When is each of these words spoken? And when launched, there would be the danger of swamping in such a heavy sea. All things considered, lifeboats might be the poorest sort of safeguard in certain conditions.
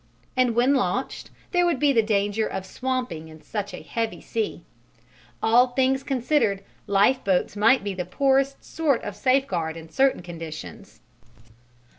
And 0.35 0.55
when 0.55 0.73
launched, 0.73 1.29
there 1.51 1.63
would 1.63 1.77
be 1.77 1.93
the 1.93 2.01
danger 2.01 2.47
of 2.47 2.65
swamping 2.65 3.27
in 3.27 3.43
such 3.43 3.71
a 3.71 3.83
heavy 3.83 4.19
sea. 4.19 4.63
All 5.43 5.67
things 5.67 6.01
considered, 6.01 6.63
lifeboats 6.87 7.55
might 7.55 7.83
be 7.83 7.93
the 7.93 8.03
poorest 8.05 8.63
sort 8.65 9.03
of 9.03 9.15
safeguard 9.15 9.77
in 9.77 9.89
certain 9.91 10.23
conditions. 10.23 11.01